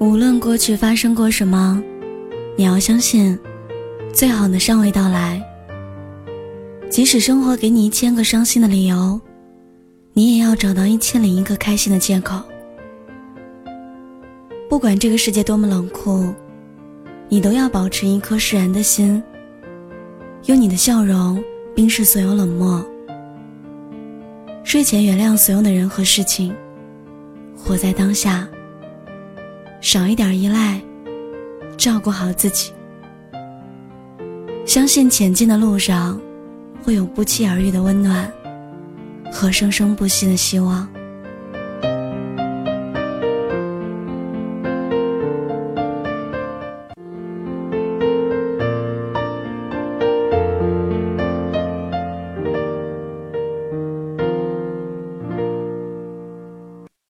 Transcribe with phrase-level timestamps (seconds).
[0.00, 1.82] 无论过去发生过什么，
[2.56, 3.36] 你要相信，
[4.12, 5.42] 最好的尚未到来。
[6.88, 9.20] 即使生活给你一千个伤心的理由，
[10.12, 12.40] 你也要找到一千零一个开心的借口。
[14.68, 16.32] 不管这个世界多么冷酷，
[17.28, 19.20] 你都要保持一颗释然的心，
[20.44, 21.42] 用你的笑容
[21.74, 22.84] 冰释所有冷漠。
[24.62, 26.54] 睡前原谅所有的人和事情，
[27.56, 28.48] 活在当下，
[29.80, 30.80] 少一点依赖，
[31.76, 32.72] 照顾好自己。
[34.64, 36.20] 相信前进的路上。
[36.80, 38.32] 会有不期而遇的温暖
[39.30, 40.88] 和生生不息的希望。